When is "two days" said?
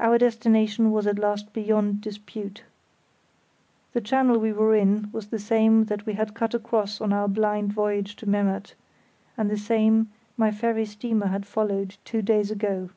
12.04-12.50